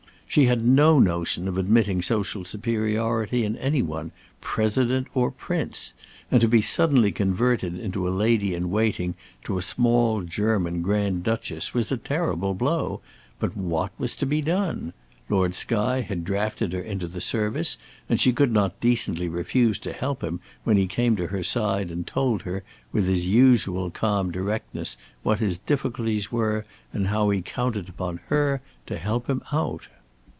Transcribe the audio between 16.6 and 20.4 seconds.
her into the service and she could not decently refuse to help him